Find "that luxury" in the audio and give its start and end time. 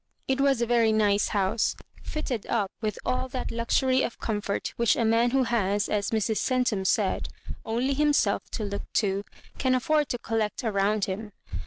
3.27-4.01